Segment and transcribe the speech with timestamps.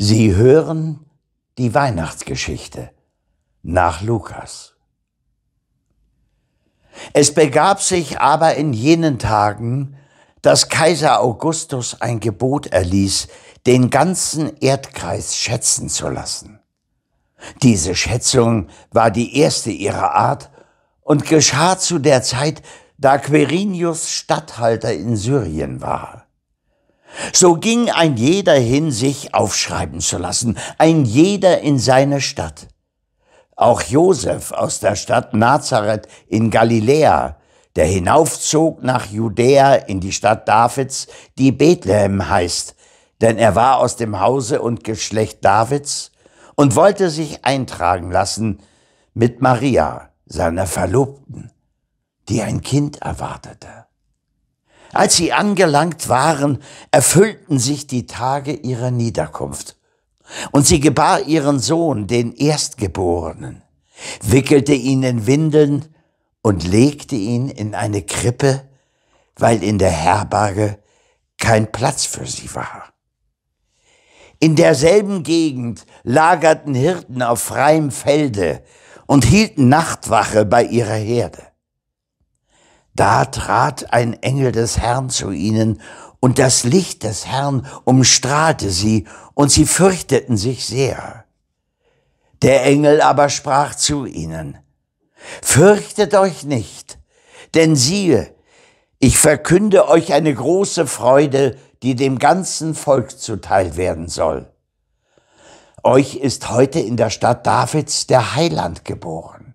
[0.00, 1.04] Sie hören
[1.58, 2.92] die Weihnachtsgeschichte
[3.64, 4.76] nach Lukas.
[7.12, 9.96] Es begab sich aber in jenen Tagen,
[10.40, 13.26] dass Kaiser Augustus ein Gebot erließ,
[13.66, 16.60] den ganzen Erdkreis schätzen zu lassen.
[17.62, 20.48] Diese Schätzung war die erste ihrer Art
[21.00, 22.62] und geschah zu der Zeit,
[22.98, 26.27] da Quirinius Statthalter in Syrien war.
[27.32, 32.68] So ging ein jeder hin, sich aufschreiben zu lassen, ein jeder in seine Stadt.
[33.56, 37.36] Auch Josef aus der Stadt Nazareth in Galiläa,
[37.76, 42.76] der hinaufzog nach Judäa in die Stadt Davids, die Bethlehem heißt,
[43.20, 46.12] denn er war aus dem Hause und Geschlecht Davids
[46.54, 48.60] und wollte sich eintragen lassen
[49.14, 51.50] mit Maria, seiner Verlobten,
[52.28, 53.87] die ein Kind erwartete.
[54.92, 59.76] Als sie angelangt waren, erfüllten sich die Tage ihrer Niederkunft.
[60.50, 63.62] Und sie gebar ihren Sohn, den Erstgeborenen,
[64.22, 65.86] wickelte ihn in Windeln
[66.42, 68.62] und legte ihn in eine Krippe,
[69.36, 70.78] weil in der Herberge
[71.38, 72.92] kein Platz für sie war.
[74.40, 78.62] In derselben Gegend lagerten Hirten auf freiem Felde
[79.06, 81.47] und hielten Nachtwache bei ihrer Herde.
[82.98, 85.80] Da trat ein Engel des Herrn zu ihnen,
[86.18, 91.24] und das Licht des Herrn umstrahlte sie, und sie fürchteten sich sehr.
[92.42, 94.58] Der Engel aber sprach zu ihnen,
[95.42, 96.98] Fürchtet euch nicht,
[97.54, 98.34] denn siehe,
[98.98, 104.52] ich verkünde euch eine große Freude, die dem ganzen Volk zuteil werden soll.
[105.84, 109.54] Euch ist heute in der Stadt Davids der Heiland geboren.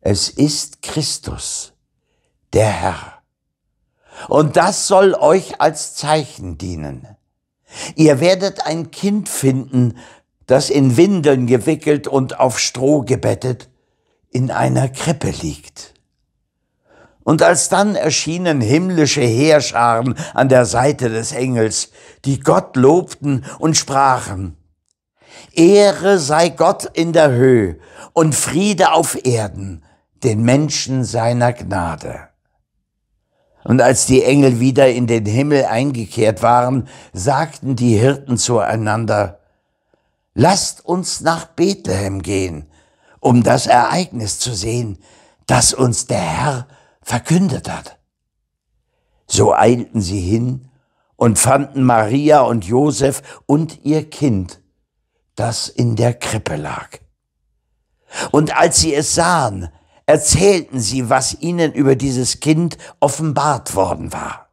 [0.00, 1.75] Es ist Christus
[2.52, 3.22] der Herr.
[4.28, 7.06] Und das soll euch als Zeichen dienen.
[7.94, 9.98] Ihr werdet ein Kind finden,
[10.46, 13.68] das in Windeln gewickelt und auf Stroh gebettet
[14.30, 15.94] in einer Krippe liegt.
[17.24, 21.90] Und alsdann erschienen himmlische Heerscharen an der Seite des Engels,
[22.24, 24.56] die Gott lobten und sprachen,
[25.52, 27.78] Ehre sei Gott in der Höhe
[28.12, 29.84] und Friede auf Erden,
[30.22, 32.28] den Menschen seiner Gnade.
[33.66, 39.40] Und als die Engel wieder in den Himmel eingekehrt waren, sagten die Hirten zueinander,
[40.34, 42.66] Lasst uns nach Bethlehem gehen,
[43.18, 44.98] um das Ereignis zu sehen,
[45.46, 46.68] das uns der Herr
[47.02, 47.98] verkündet hat.
[49.26, 50.68] So eilten sie hin
[51.16, 54.60] und fanden Maria und Josef und ihr Kind,
[55.34, 56.98] das in der Krippe lag.
[58.30, 59.70] Und als sie es sahen,
[60.06, 64.48] erzählten sie, was ihnen über dieses Kind offenbart worden war.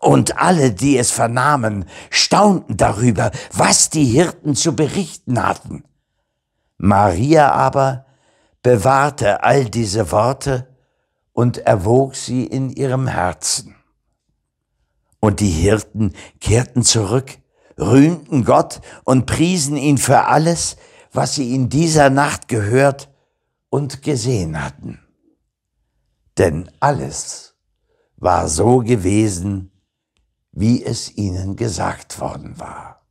[0.00, 5.82] Und alle, die es vernahmen, staunten darüber, was die Hirten zu berichten hatten.
[6.76, 8.06] Maria aber
[8.62, 10.68] bewahrte all diese Worte
[11.32, 13.74] und erwog sie in ihrem Herzen.
[15.18, 17.38] Und die Hirten kehrten zurück,
[17.76, 20.76] rühmten Gott und priesen ihn für alles,
[21.12, 23.08] was sie in dieser Nacht gehört
[23.70, 25.00] und gesehen hatten.
[26.38, 27.56] Denn alles
[28.16, 29.72] war so gewesen,
[30.52, 33.06] wie es ihnen gesagt worden war.